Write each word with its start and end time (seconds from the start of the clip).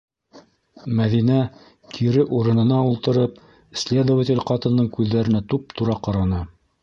-Мәҙинә, 0.99 1.35
кире 1.97 2.23
урынына 2.37 2.79
ултырып, 2.93 3.37
следователь 3.83 4.43
ҡатындың 4.53 4.89
күҙҙәренә 4.99 5.43
туп-тура 5.53 6.01
ҡараны. 6.09 6.43